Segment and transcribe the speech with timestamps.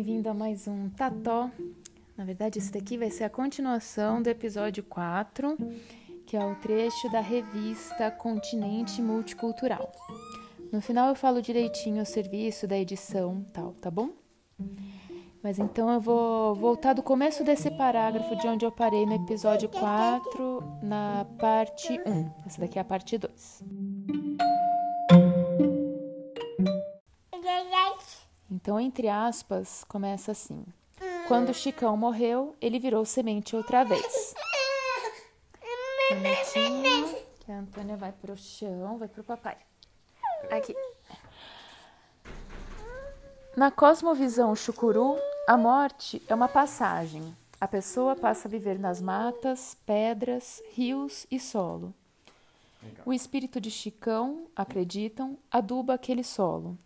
[0.00, 1.50] bem-vindo a mais um Tató.
[2.16, 5.58] Na verdade, esse daqui vai ser a continuação do episódio 4,
[6.26, 9.92] que é o trecho da revista Continente Multicultural.
[10.72, 14.12] No final eu falo direitinho o serviço da edição, tal, tá bom?
[15.42, 19.68] Mas então eu vou voltar do começo desse parágrafo de onde eu parei no episódio
[19.68, 22.46] 4, na parte 1.
[22.46, 23.64] Essa daqui é a parte 2.
[28.70, 30.64] Então, entre aspas, começa assim:
[31.26, 34.32] Quando Chicão morreu, ele virou semente outra vez.
[37.40, 39.56] Que a Antônia vai pro chão, vai pro papai.
[40.48, 40.72] Aqui.
[43.56, 45.18] Na cosmovisão chucuru,
[45.48, 47.36] a morte é uma passagem.
[47.60, 51.92] A pessoa passa a viver nas matas, pedras, rios e solo.
[53.04, 56.78] O espírito de Chicão, acreditam, aduba aquele solo.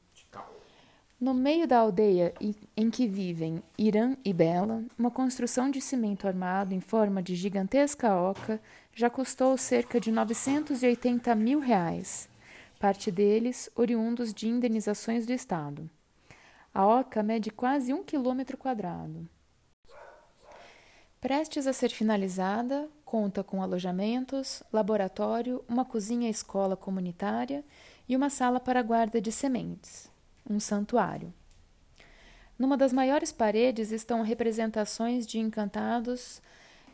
[1.21, 2.35] No meio da aldeia
[2.77, 8.13] em que vivem Irã e Bela, uma construção de cimento armado em forma de gigantesca
[8.17, 8.61] oca
[8.93, 12.29] já custou cerca de 980 mil reais,
[12.81, 15.89] parte deles oriundos de indenizações do Estado.
[16.75, 19.29] A oca mede quase um quilômetro quadrado.
[21.21, 27.65] Prestes a ser finalizada, conta com alojamentos, laboratório, uma cozinha-escola comunitária
[28.09, 30.13] e uma sala para guarda de sementes
[30.49, 31.33] um santuário.
[32.59, 36.41] Numa das maiores paredes estão representações de encantados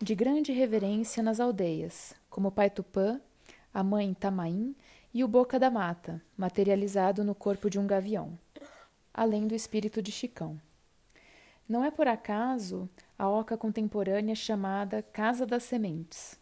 [0.00, 3.20] de grande reverência nas aldeias, como o Pai Tupã,
[3.72, 4.74] a Mãe Tamaim
[5.12, 8.38] e o Boca da Mata, materializado no corpo de um gavião,
[9.12, 10.58] além do espírito de Chicão.
[11.68, 16.38] Não é por acaso a oca contemporânea chamada Casa das Sementes.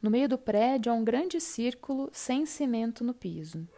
[0.00, 3.68] No meio do prédio há um grande círculo sem cimento no piso.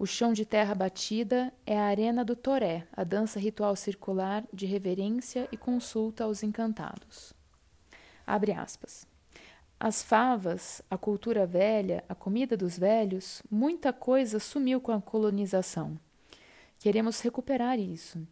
[0.00, 4.64] O chão de terra batida é a arena do toré, a dança ritual circular de
[4.64, 7.34] reverência e consulta aos encantados.
[8.26, 9.06] Abre aspas.
[9.78, 16.00] As favas, a cultura velha, a comida dos velhos, muita coisa sumiu com a colonização.
[16.78, 18.26] Queremos recuperar isso.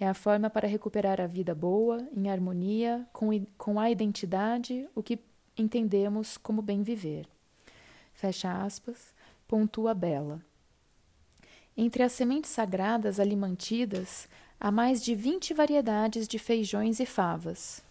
[0.00, 5.00] É a forma para recuperar a vida boa, em harmonia com, com a identidade, o
[5.00, 5.20] que
[5.56, 7.28] entendemos como bem viver.
[8.12, 9.14] Fecha aspas,
[9.46, 10.42] pontua Bela.
[11.76, 14.28] Entre as sementes sagradas ali mantidas,
[14.60, 17.82] há mais de 20 variedades de feijões e favas.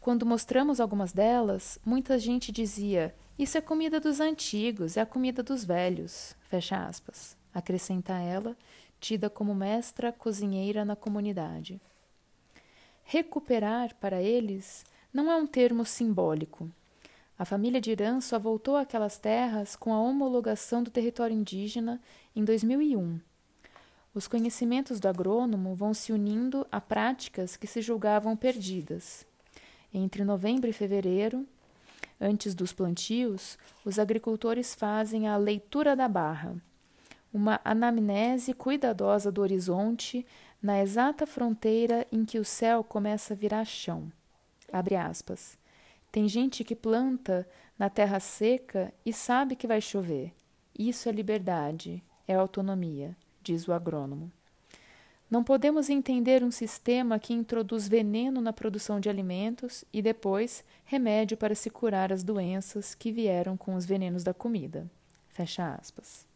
[0.00, 5.42] Quando mostramos algumas delas, muita gente dizia: Isso é comida dos antigos, é a comida
[5.42, 6.36] dos velhos.
[6.42, 7.36] Fecha aspas.
[7.52, 8.56] Acrescenta ela,
[9.00, 11.80] tida como mestra cozinheira na comunidade.
[13.02, 16.70] Recuperar, para eles, não é um termo simbólico,
[17.38, 22.00] a família de Irã só voltou àquelas terras com a homologação do território indígena
[22.34, 23.20] em 2001.
[24.12, 29.24] Os conhecimentos do agrônomo vão se unindo a práticas que se julgavam perdidas.
[29.94, 31.46] Entre novembro e fevereiro,
[32.20, 36.56] antes dos plantios, os agricultores fazem a leitura da barra,
[37.32, 40.26] uma anamnese cuidadosa do horizonte
[40.60, 44.10] na exata fronteira em que o céu começa a virar chão.
[44.72, 45.57] Abre aspas.
[46.10, 47.46] Tem gente que planta
[47.78, 50.32] na terra seca e sabe que vai chover.
[50.78, 54.32] Isso é liberdade, é autonomia, diz o agrônomo.
[55.30, 61.36] Não podemos entender um sistema que introduz veneno na produção de alimentos e depois remédio
[61.36, 64.90] para se curar as doenças que vieram com os venenos da comida.
[65.28, 66.26] Fecha aspas.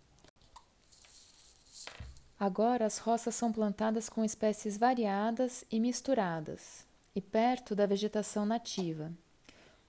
[2.39, 6.85] Agora as roças são plantadas com espécies variadas e misturadas,
[7.15, 9.11] e perto da vegetação nativa,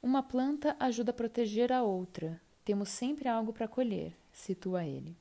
[0.04, 2.40] uma planta ajuda a proteger a outra.
[2.66, 5.16] Temos sempre algo para colher, situa ele.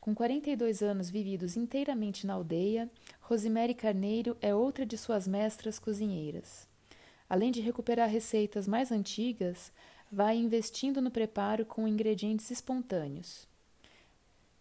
[0.00, 2.90] Com 42 anos vividos inteiramente na aldeia,
[3.20, 6.66] Rosemary Carneiro é outra de suas mestras cozinheiras.
[7.30, 9.72] Além de recuperar receitas mais antigas,
[10.10, 13.46] vai investindo no preparo com ingredientes espontâneos.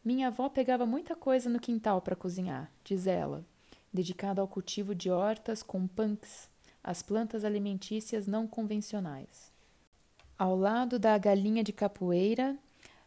[0.06, 3.44] Minha avó pegava muita coisa no quintal para cozinhar, diz ela,
[3.92, 6.48] dedicada ao cultivo de hortas com punks,
[6.84, 9.52] as plantas alimentícias não convencionais.
[10.38, 12.58] Ao lado da galinha de capoeira,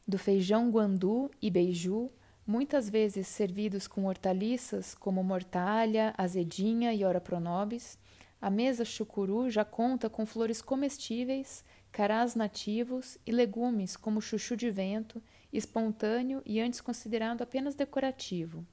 [0.06, 2.10] do feijão guandu e beiju,
[2.46, 7.98] muitas vezes servidos com hortaliças como mortalha, azedinha e ora pronobis,
[8.40, 14.70] a mesa chucuru já conta com flores comestíveis, carás nativos e legumes como chuchu de
[14.70, 15.22] vento,
[15.52, 18.66] espontâneo e antes considerado apenas decorativo.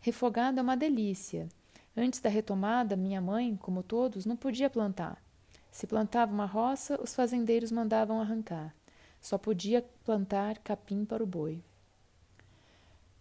[0.00, 1.48] Refogado é uma delícia,
[1.96, 5.22] Antes da retomada, minha mãe, como todos, não podia plantar.
[5.70, 8.74] Se plantava uma roça, os fazendeiros mandavam arrancar.
[9.20, 11.62] Só podia plantar capim para o boi.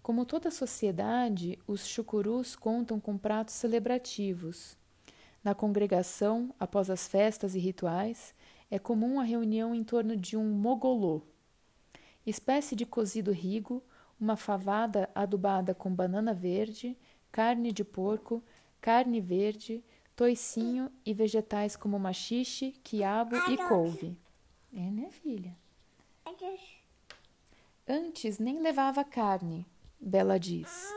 [0.01, 4.75] Como toda sociedade, os chucurus contam com pratos celebrativos.
[5.43, 8.33] Na congregação, após as festas e rituais,
[8.69, 11.21] é comum a reunião em torno de um mogolô,
[12.25, 13.83] espécie de cozido rigo,
[14.19, 16.97] uma favada adubada com banana verde,
[17.31, 18.43] carne de porco,
[18.81, 19.83] carne verde,
[20.15, 24.17] toicinho e vegetais como machixe, quiabo e couve.
[24.73, 25.55] É, né, filha?
[27.87, 29.65] Antes nem levava carne,
[29.99, 30.91] Bela diz.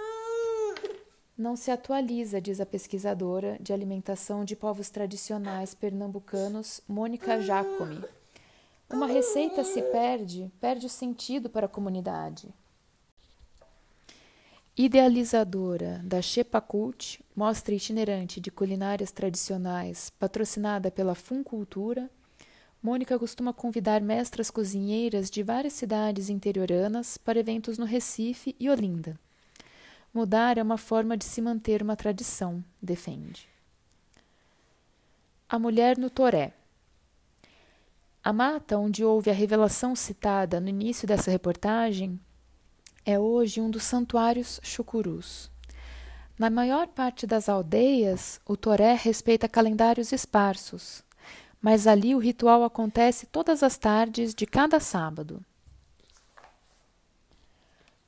[1.37, 8.05] Não se atualiza, diz a pesquisadora de alimentação de povos tradicionais pernambucanos, Mônica Jacome.
[8.89, 12.55] Uma receita se perde, perde o sentido para a comunidade.
[14.77, 22.11] Idealizadora da Shepa Cult, mostra itinerante de culinárias tradicionais, patrocinada pela Funcultura,
[22.83, 29.19] Mônica costuma convidar mestras cozinheiras de várias cidades interioranas para eventos no Recife e Olinda.
[30.13, 33.49] Mudar é uma forma de se manter uma tradição, defende.
[35.49, 36.53] A mulher no Toré.
[38.23, 42.21] A mata onde houve a revelação citada no início dessa reportagem
[43.05, 45.51] é hoje um dos santuários chucurus.
[46.39, 51.05] Na maior parte das aldeias, o Toré respeita calendários esparsos,
[51.61, 55.45] mas ali o ritual acontece todas as tardes de cada sábado.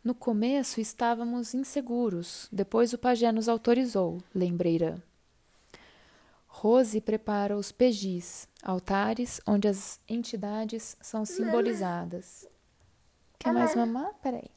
[0.03, 4.97] No começo estávamos inseguros, depois o pajé nos autorizou, lembra Irã.
[6.47, 12.49] Rose prepara os pejis, altares onde as entidades são simbolizadas.
[13.39, 14.15] Quer mais mamar?
[14.23, 14.51] Peraí.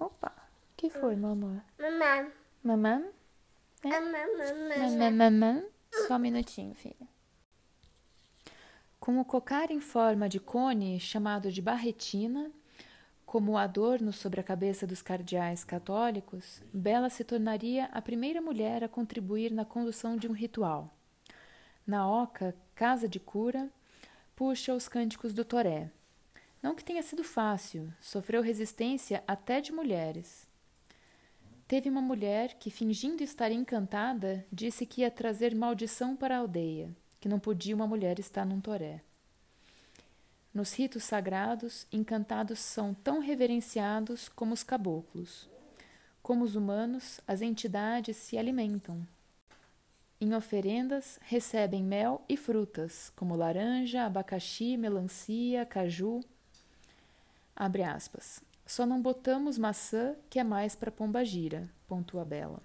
[0.00, 0.32] Opa,
[0.72, 1.60] o que foi, mamãe?
[1.78, 2.32] Mamãe.
[2.64, 3.10] Mamãe?
[3.84, 4.00] É?
[4.00, 5.64] Mamãe, mamãe.
[6.08, 7.06] Só um minutinho, filha.
[8.98, 12.50] Com o cocar em forma de cone, chamado de barretina,
[13.26, 18.88] como adorno sobre a cabeça dos cardeais católicos, Bela se tornaria a primeira mulher a
[18.88, 20.94] contribuir na condução de um ritual.
[21.86, 23.68] Na oca, casa de cura,
[24.34, 25.90] puxa os cânticos do Toré.
[26.62, 30.46] Não que tenha sido fácil, sofreu resistência até de mulheres.
[31.66, 36.90] Teve uma mulher que, fingindo estar encantada, disse que ia trazer maldição para a aldeia,
[37.20, 39.00] que não podia uma mulher estar num toré.
[40.52, 45.48] Nos ritos sagrados, encantados são tão reverenciados como os caboclos.
[46.22, 49.06] Como os humanos, as entidades se alimentam.
[50.20, 56.20] Em oferendas, recebem mel e frutas, como laranja, abacaxi, melancia, caju.
[57.60, 58.42] Abre aspas.
[58.64, 62.62] Só não botamos maçã, que é mais para pombagira, pontua Bela.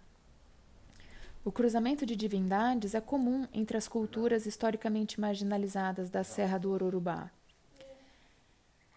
[1.44, 7.30] O cruzamento de divindades é comum entre as culturas historicamente marginalizadas da Serra do Ororubá.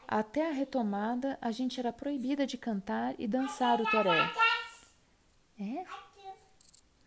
[0.07, 4.33] Até a retomada, a gente era proibida de cantar e dançar o toré.
[5.59, 5.85] É?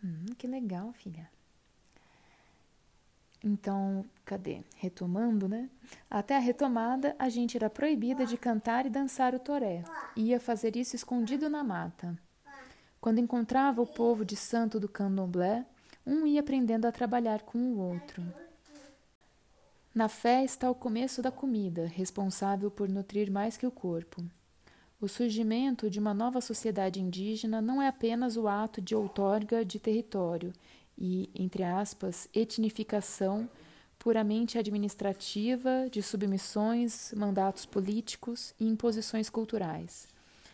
[0.04, 1.30] Hum, que legal, filha.
[3.44, 4.62] Então, cadê?
[4.76, 5.68] Retomando, né?
[6.08, 9.82] Até a retomada, a gente era proibida de cantar e dançar o toré.
[10.16, 12.16] Ia fazer isso escondido na mata.
[13.00, 15.66] Quando encontrava o povo de santo do candomblé,
[16.06, 18.22] um ia aprendendo a trabalhar com o outro.
[19.92, 24.24] Na fé está o começo da comida, responsável por nutrir mais que o corpo.
[25.00, 29.80] O surgimento de uma nova sociedade indígena não é apenas o ato de outorga de
[29.80, 30.52] território
[31.02, 33.50] e, entre aspas, etnificação
[33.98, 40.06] puramente administrativa de submissões, mandatos políticos e imposições culturais.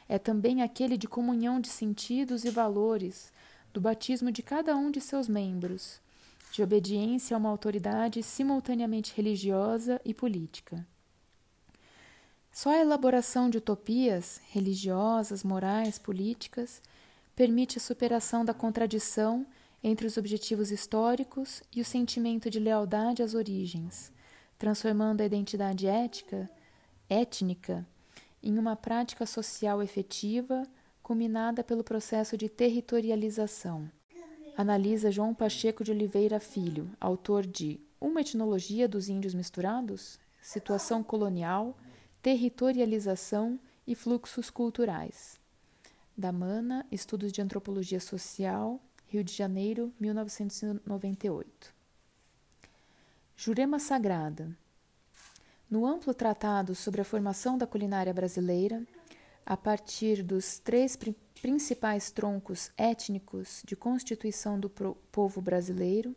[0.08, 3.30] É também aquele de comunhão de sentidos e valores,
[3.74, 6.00] do batismo de cada um de seus membros,
[6.50, 10.86] de obediência a uma autoridade simultaneamente religiosa e política.
[12.50, 16.80] Só a elaboração de utopias religiosas, morais, políticas
[17.36, 19.46] permite a superação da contradição
[19.82, 24.12] entre os objetivos históricos e o sentimento de lealdade às origens,
[24.58, 26.50] transformando a identidade ética,
[27.08, 27.86] étnica
[28.42, 30.64] em uma prática social efetiva,
[31.02, 33.90] culminada pelo processo de territorialização.
[34.56, 41.76] Analisa João Pacheco de Oliveira Filho, autor de Uma Etnologia dos Índios Misturados, Situação Colonial,
[42.20, 45.38] Territorialização e Fluxos Culturais.
[46.16, 51.74] Da Mana, Estudos de Antropologia Social, Rio de Janeiro, 1998.
[53.34, 54.54] Jurema Sagrada.
[55.70, 58.86] No amplo tratado sobre a formação da culinária brasileira,
[59.46, 60.98] a partir dos três
[61.40, 66.14] principais troncos étnicos de constituição do povo brasileiro,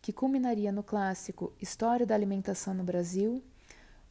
[0.00, 3.42] que culminaria no clássico História da Alimentação no Brasil,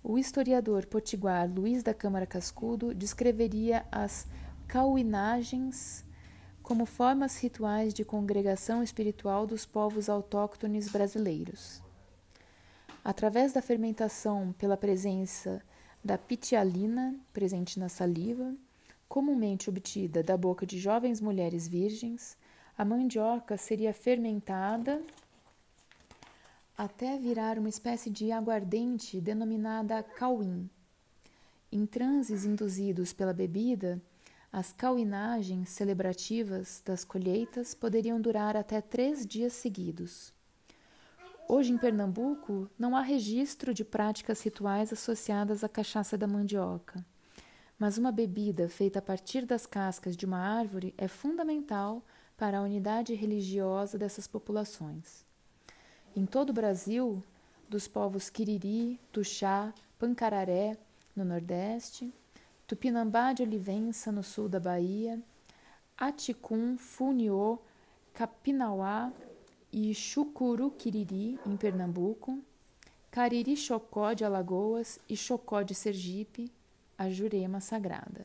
[0.01, 4.25] O historiador potiguar Luiz da Câmara Cascudo descreveria as
[4.65, 6.05] cauinagens
[6.69, 11.81] como formas rituais de congregação espiritual dos povos autóctones brasileiros.
[13.03, 15.63] Através da fermentação pela presença
[16.03, 18.53] da pitialina, presente na saliva,
[19.07, 22.37] comumente obtida da boca de jovens mulheres virgens,
[22.77, 25.01] a mandioca seria fermentada
[26.77, 30.69] até virar uma espécie de aguardente denominada cauim.
[31.71, 33.99] Em transes induzidos pela bebida,
[34.51, 40.33] as cauinagens celebrativas das colheitas poderiam durar até três dias seguidos.
[41.47, 47.05] Hoje em Pernambuco não há registro de práticas rituais associadas à cachaça da mandioca,
[47.77, 52.03] mas uma bebida feita a partir das cascas de uma árvore é fundamental
[52.35, 55.25] para a unidade religiosa dessas populações.
[56.15, 57.23] Em todo o Brasil,
[57.67, 60.75] dos povos Quiriri, Tuxá, Pancararé,
[61.15, 62.11] no Nordeste,
[62.69, 65.19] Tupinambá de Olivença, no sul da Bahia,
[65.97, 67.57] Aticum, Funiô,
[68.13, 69.11] Capinauá
[69.73, 72.37] e Chucuruquiriri, em Pernambuco,
[73.09, 76.51] Cariri Chocó de Alagoas e Chocó de Sergipe,
[76.95, 78.23] a Jurema Sagrada.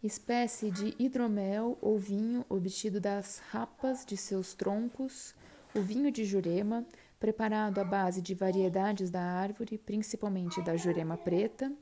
[0.00, 5.34] Espécie de hidromel ou vinho obtido das rapas de seus troncos
[5.74, 6.86] o vinho de Jurema,
[7.18, 11.72] preparado à base de variedades da árvore, principalmente da Jurema preta,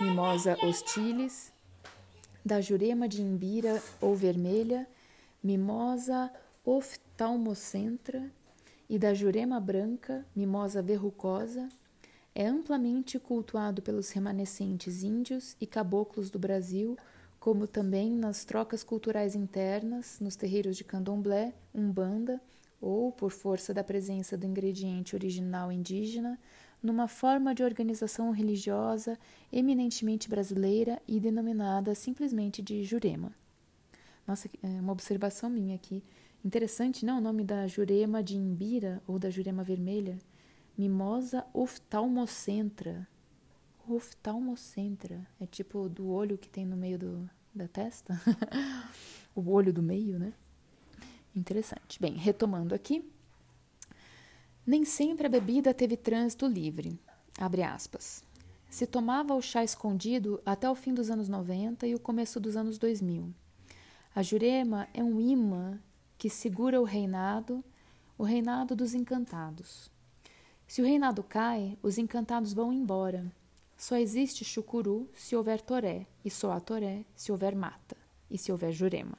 [0.00, 1.52] Mimosa hostilis,
[2.42, 4.88] da Jurema de Imbira ou vermelha,
[5.42, 6.32] Mimosa
[6.64, 8.32] oftalmocentra
[8.88, 11.68] e da Jurema branca, Mimosa verrucosa,
[12.34, 16.96] é amplamente cultuado pelos remanescentes índios e caboclos do Brasil,
[17.38, 22.40] como também nas trocas culturais internas, nos terreiros de candomblé, umbanda
[22.80, 26.38] ou por força da presença do ingrediente original indígena,
[26.82, 29.18] numa forma de organização religiosa
[29.52, 33.32] eminentemente brasileira e denominada simplesmente de Jurema.
[34.26, 36.02] Nossa, é uma observação minha aqui.
[36.44, 37.18] Interessante, não?
[37.18, 40.18] O nome da Jurema de Imbira ou da Jurema Vermelha?
[40.76, 43.06] Mimosa oftalmocentra.
[43.86, 45.26] Oftalmocentra.
[45.38, 48.18] É tipo do olho que tem no meio do, da testa?
[49.34, 50.32] o olho do meio, né?
[51.36, 52.00] Interessante.
[52.00, 53.04] Bem, retomando aqui.
[54.70, 56.96] Nem sempre a bebida teve trânsito livre.
[58.68, 62.56] Se tomava o chá escondido até o fim dos anos 90 e o começo dos
[62.56, 63.34] anos 2000.
[64.14, 65.80] A Jurema é um imã
[66.16, 67.64] que segura o reinado,
[68.16, 69.90] o reinado dos encantados.
[70.68, 73.26] Se o reinado cai, os encantados vão embora.
[73.76, 77.96] Só existe chucuru se houver toré, e só há toré se houver mata,
[78.30, 79.18] e se houver jurema.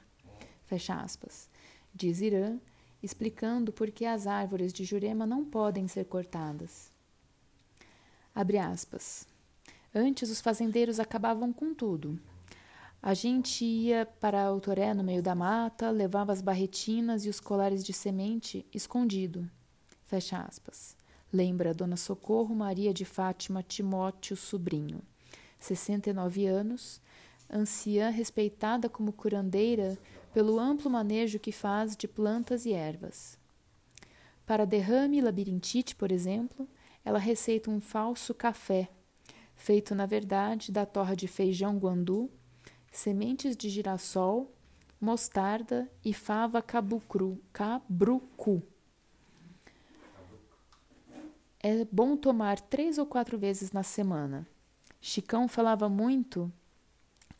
[0.64, 1.50] Fecha aspas
[1.94, 2.58] diz Irã,
[3.02, 6.90] explicando por que as árvores de Jurema não podem ser cortadas.
[8.34, 9.26] Abre aspas.
[9.94, 12.18] Antes os fazendeiros acabavam com tudo.
[13.02, 17.40] A gente ia para o toré no meio da mata, levava as barretinas e os
[17.40, 19.50] colares de semente escondido.
[20.06, 20.96] Fecha aspas.
[21.32, 25.00] Lembra Dona Socorro Maria de Fátima Timóteo Sobrinho,
[25.58, 27.00] 69 anos,
[27.50, 29.98] anciã respeitada como curandeira
[30.32, 33.38] pelo amplo manejo que faz de plantas e ervas.
[34.46, 36.68] Para derrame e labirintite, por exemplo,
[37.04, 38.88] ela receita um falso café,
[39.54, 42.30] feito na verdade da torra de feijão guandu,
[42.90, 44.52] sementes de girassol,
[45.00, 48.62] mostarda e fava cabucru, cabrucu.
[51.60, 54.46] É bom tomar três ou quatro vezes na semana.
[55.00, 56.52] Chicão falava muito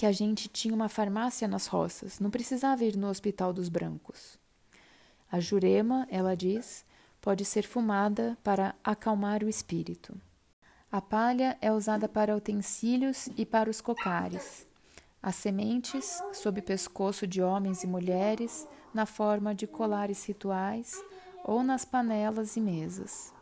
[0.02, 4.36] que a gente tinha uma farmácia nas roças, não precisava ir no Hospital dos Brancos.
[5.30, 6.84] A jurema, ela diz,
[7.20, 10.20] pode ser fumada para acalmar o espírito.
[10.90, 14.66] A palha é usada para utensílios e para os cocares.
[15.22, 21.00] As sementes, sob pescoço de homens e mulheres, na forma de colares rituais
[21.44, 23.32] ou nas panelas e mesas.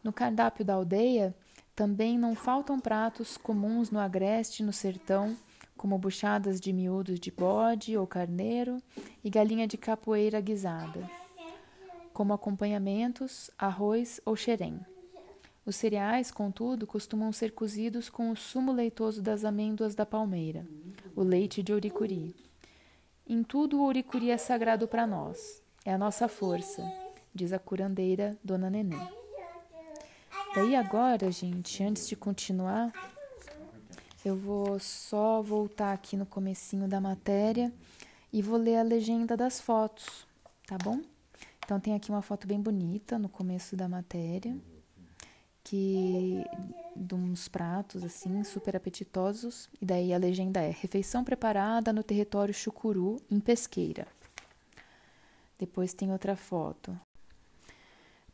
[0.00, 1.34] No cardápio da aldeia,
[1.80, 5.34] também não faltam pratos comuns no agreste e no sertão,
[5.78, 8.82] como buchadas de miúdos de bode ou carneiro
[9.24, 11.08] e galinha de capoeira guisada.
[12.12, 14.78] Como acompanhamentos, arroz ou xerém.
[15.64, 20.66] Os cereais, contudo, costumam ser cozidos com o sumo leitoso das amêndoas da palmeira,
[21.16, 22.36] o leite de ouricuri.
[23.26, 26.82] Em tudo o ouricuri é sagrado para nós, é a nossa força,
[27.34, 29.19] diz a curandeira Dona Nenê.
[30.52, 32.92] Daí agora, gente, antes de continuar,
[34.24, 37.72] eu vou só voltar aqui no comecinho da matéria
[38.32, 40.26] e vou ler a legenda das fotos,
[40.66, 41.00] tá bom?
[41.64, 44.58] Então tem aqui uma foto bem bonita no começo da matéria,
[45.62, 46.44] que
[46.96, 52.52] de uns pratos assim super apetitosos e daí a legenda é refeição preparada no território
[52.52, 54.04] chucuru em pesqueira.
[55.56, 56.98] Depois tem outra foto.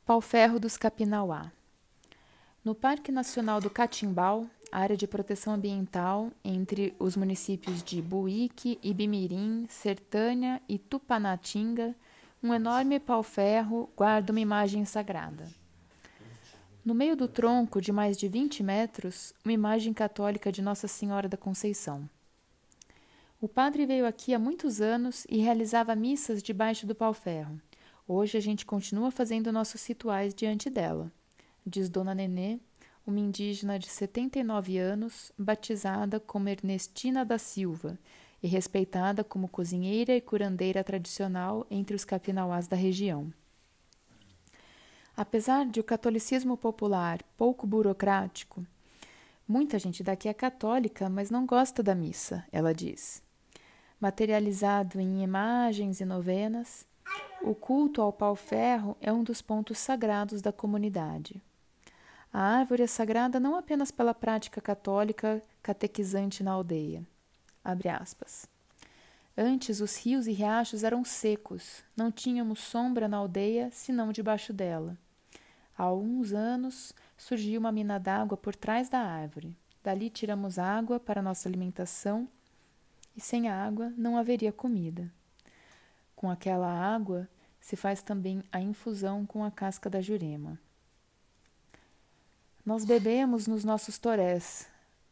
[0.07, 1.53] Pau-ferro dos Capinauá.
[2.67, 9.69] No Parque Nacional do Catimbau, área de proteção ambiental entre os municípios de Buíque, Ibimirim,
[9.69, 11.95] Sertânia e Tupanatinga,
[12.43, 15.47] um enorme pau-ferro guarda uma imagem sagrada.
[16.85, 21.29] No meio do tronco, de mais de 20 metros, uma imagem católica de Nossa Senhora
[21.29, 22.11] da Conceição.
[23.41, 27.61] O padre veio aqui há muitos anos e realizava missas debaixo do pau-ferro.
[28.09, 31.13] Hoje a gente continua fazendo nossos rituais diante dela,
[31.67, 32.61] diz Dona Nenê,
[33.05, 37.99] uma indígena de 79 anos, batizada como Ernestina da Silva
[38.43, 43.33] e respeitada como cozinheira e curandeira tradicional entre os capinauás da região.
[45.17, 48.65] Apesar de o catolicismo popular pouco burocrático,
[49.49, 53.23] muita gente daqui é católica, mas não gosta da missa, ela diz.
[53.99, 56.87] Materializado em imagens e novenas,
[57.43, 61.41] o culto ao pau-ferro é um dos pontos sagrados da comunidade.
[62.39, 67.03] A árvore é sagrada não apenas pela prática católica catequizante na aldeia.
[69.35, 74.99] Antes, os rios e riachos eram secos, não tínhamos sombra na aldeia senão debaixo dela.
[75.79, 79.57] Há alguns anos surgiu uma mina d'água por trás da árvore.
[79.83, 82.29] Dali tiramos água para nossa alimentação
[83.17, 85.11] e sem água não haveria comida.
[86.15, 87.27] Com aquela água
[87.59, 90.61] se faz também a infusão com a casca da jurema.
[92.67, 94.67] Nós bebemos nos nossos torés,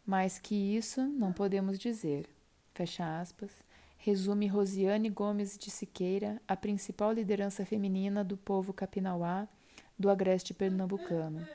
[0.05, 2.29] mais que isso não podemos dizer.
[2.75, 3.53] Fecha aspas.
[3.97, 9.47] Resume Rosiane Gomes de Siqueira, a principal liderança feminina do povo capinauá
[9.97, 11.47] do agreste pernambucano.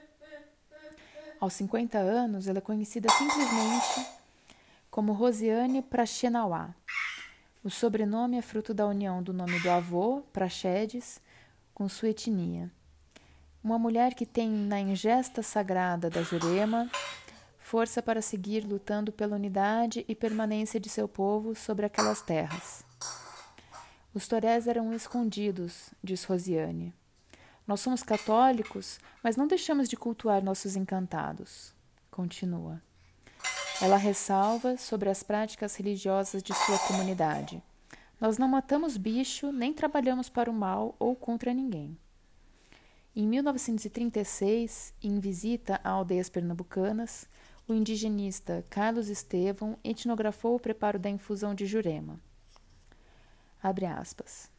[1.38, 4.08] Aos 50 anos, ela é conhecida simplesmente
[4.90, 6.74] como Rosiane Praxenauá.
[7.62, 11.20] O sobrenome é fruto da união do nome do avô, Praxedes,
[11.74, 12.72] com sua etnia.
[13.64, 16.90] Uma mulher que tem na ingesta sagrada da Jurema
[17.60, 22.84] força para seguir lutando pela unidade e permanência de seu povo sobre aquelas terras.
[24.14, 26.96] Os torés eram escondidos, diz Rosiane.
[27.68, 31.72] Nós somos católicos, mas não deixamos de cultuar nossos encantados.
[32.10, 32.82] Continua.
[33.82, 37.62] Ela ressalva sobre as práticas religiosas de sua comunidade.
[38.20, 41.96] Nós não matamos bicho, nem trabalhamos para o mal ou contra ninguém.
[43.20, 47.28] Em 1936, em visita a aldeias pernambucanas,
[47.68, 52.18] o indigenista Carlos Estevão etnografou o preparo da infusão de jurema.
[53.62, 54.50] Abre aspas.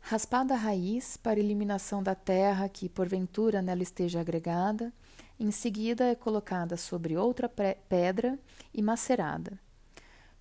[0.00, 4.92] Raspada a raiz para eliminação da terra que porventura nela esteja agregada,
[5.38, 8.36] em seguida é colocada sobre outra pedra
[8.74, 9.56] e macerada.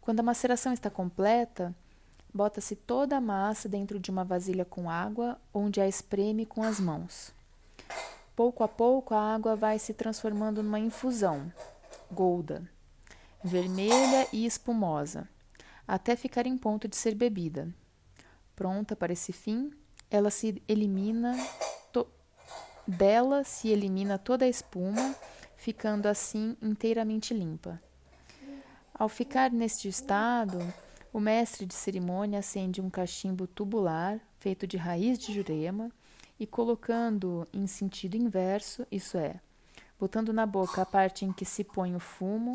[0.02, 1.72] Quando a maceração está completa,
[2.36, 6.80] bota-se toda a massa dentro de uma vasilha com água, onde a espreme com as
[6.80, 7.34] mãos.
[8.36, 11.50] Pouco a pouco a água vai se transformando numa infusão,
[12.12, 12.70] golda,
[13.42, 15.30] vermelha e espumosa,
[15.88, 17.74] até ficar em ponto de ser bebida.
[18.54, 19.72] Pronta para esse fim,
[20.12, 21.34] ela se elimina
[22.88, 25.16] dela se elimina toda a espuma,
[25.56, 27.82] ficando assim inteiramente limpa.
[28.94, 30.60] Ao ficar neste estado,
[31.16, 35.90] o mestre de cerimônia acende um cachimbo tubular feito de raiz de jurema
[36.38, 39.40] e colocando em sentido inverso, isso é,
[39.98, 42.54] botando na boca a parte em que se põe o fumo,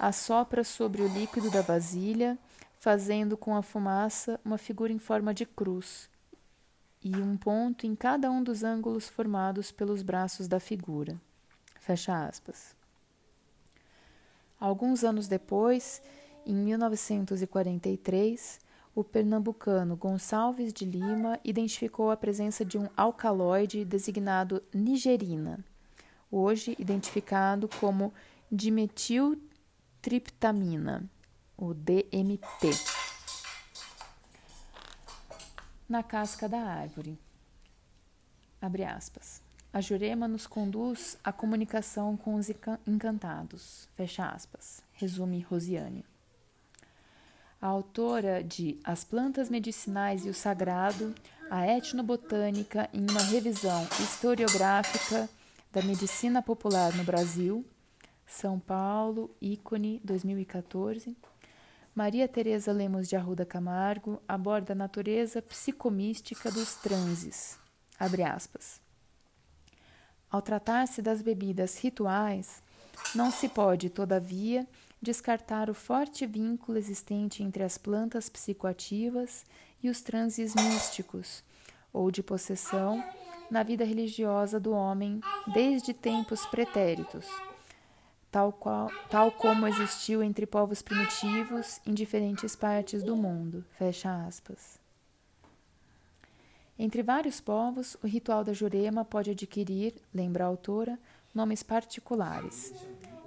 [0.00, 2.36] assopra sobre o líquido da vasilha
[2.80, 6.10] fazendo com a fumaça uma figura em forma de cruz
[7.04, 11.20] e um ponto em cada um dos ângulos formados pelos braços da figura.
[11.78, 12.74] Fecha aspas.
[14.58, 16.02] Alguns anos depois,
[16.46, 18.60] em 1943,
[18.94, 25.58] o pernambucano Gonçalves de Lima identificou a presença de um alcaloide designado nigerina,
[26.30, 28.14] hoje identificado como
[28.50, 31.04] dimetiltriptamina,
[31.56, 32.70] o DMT,
[35.88, 37.16] na casca da árvore.
[38.60, 39.40] Abre aspas.
[39.72, 42.50] A Jurema nos conduz à comunicação com os
[42.86, 43.88] encantados.
[43.94, 44.82] Fecha aspas.
[44.92, 46.04] Resume Rosiane.
[47.62, 51.14] A autora de As Plantas Medicinais e o Sagrado,
[51.48, 55.30] a Etnobotânica em uma revisão historiográfica
[55.70, 57.64] da medicina popular no Brasil,
[58.26, 61.16] São Paulo, ícone 2014
[61.94, 67.60] Maria Teresa Lemos de Arruda Camargo aborda a natureza psicomística dos transes.
[67.96, 68.80] Abre aspas.
[70.28, 72.60] Ao tratar-se das bebidas rituais,
[73.14, 74.66] não se pode, todavia,
[75.02, 79.44] descartar o forte vínculo existente entre as plantas psicoativas
[79.82, 81.42] e os transes místicos,
[81.92, 83.04] ou de possessão,
[83.50, 85.20] na vida religiosa do homem
[85.52, 87.26] desde tempos pretéritos,
[88.30, 93.64] tal, qual, tal como existiu entre povos primitivos em diferentes partes do mundo.
[93.72, 94.80] Fecha aspas.
[96.78, 100.98] Entre vários povos, o ritual da Jurema pode adquirir, lembra a autora,
[101.34, 102.72] nomes particulares.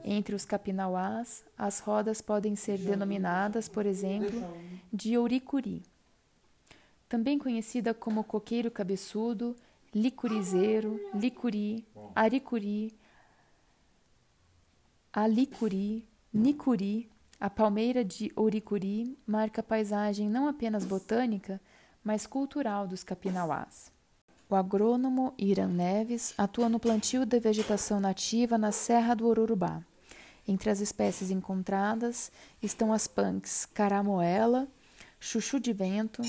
[0.07, 4.39] Entre os capinauás, as rodas podem ser denominadas, por exemplo,
[4.93, 5.81] de ouricuri,
[7.09, 9.55] também conhecida como coqueiro cabeçudo,
[9.91, 12.93] licurizeiro, licuri, aricuri,
[15.11, 21.59] alicuri, nicuri, a palmeira de ouricuri marca a paisagem não apenas botânica,
[22.03, 23.91] mas cultural dos capinauás.
[24.47, 29.81] O agrônomo Irã Neves atua no plantio de vegetação nativa na Serra do Urubá.
[30.47, 32.31] Entre as espécies encontradas
[32.61, 34.67] estão as punks caramoela,
[35.19, 36.21] chuchu de vento,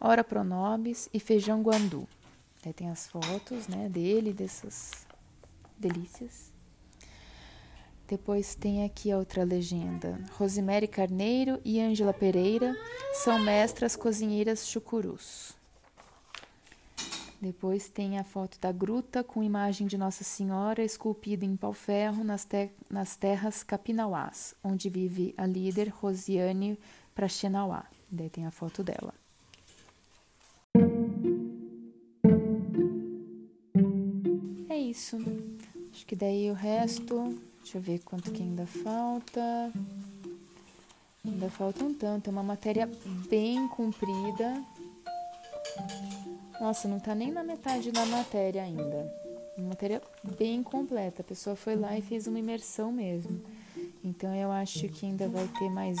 [0.00, 2.06] ora pronobis e feijão guandu.
[2.64, 4.92] Aí tem as fotos né, dele, dessas
[5.78, 6.52] delícias.
[8.06, 10.20] Depois tem aqui a outra legenda.
[10.32, 12.76] Rosemary Carneiro e Ângela Pereira
[13.14, 15.56] são mestras cozinheiras chucurus.
[17.42, 22.44] Depois tem a foto da gruta com imagem de Nossa Senhora esculpida em pau-ferro nas,
[22.44, 26.78] te nas terras capinauás, onde vive a líder Rosiane
[27.16, 27.84] Praxenauá.
[28.08, 29.12] Daí tem a foto dela.
[34.68, 35.16] É isso.
[35.92, 39.72] Acho que daí o resto Deixa eu ver quanto que ainda falta.
[41.24, 42.28] Ainda falta um tanto.
[42.28, 42.90] É uma matéria
[43.28, 44.62] bem comprida.
[46.62, 49.12] Nossa, não tá nem na metade da matéria ainda.
[49.58, 50.00] Uma matéria
[50.38, 51.20] bem completa.
[51.20, 53.42] A pessoa foi lá e fez uma imersão mesmo.
[54.04, 55.98] Então eu acho que ainda vai ter mais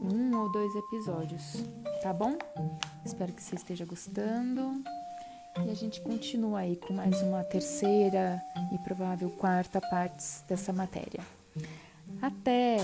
[0.00, 1.62] um ou dois episódios,
[2.02, 2.38] tá bom?
[3.04, 4.82] Espero que você esteja gostando.
[5.66, 11.20] E a gente continua aí com mais uma terceira e provável quarta partes dessa matéria.
[12.22, 12.78] Até!